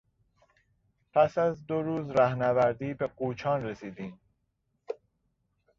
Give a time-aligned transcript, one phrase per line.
[1.13, 4.19] پس از دو روز رهنوردی به قوچان رسیدیم.